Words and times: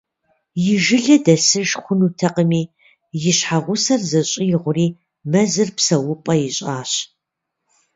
И 0.71 0.75
жылэ 0.83 1.15
дэсыж 1.25 1.69
хъунутэкъыми, 1.83 2.63
и 3.29 3.31
щхьэгъусэр 3.37 4.01
зыщӏигъури, 4.09 4.87
мэзыр 5.31 5.69
псэупӏэ 5.77 6.33
ищӏащ. 6.47 6.91